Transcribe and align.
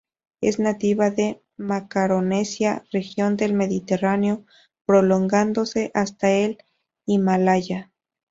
Es 0.41 0.57
nativa 0.57 1.11
de 1.11 1.43
Macaronesia, 1.57 2.85
región 2.91 3.37
del 3.37 3.53
mediterráneo, 3.53 4.43
prolongándose 4.87 5.91
hasta 5.93 6.31
el 6.31 6.57
Himalaya. 7.05 7.91